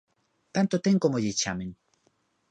Tanto 0.55 0.75
ten 0.85 0.95
como 1.03 1.21
lle 1.23 1.37
chamen. 1.41 1.69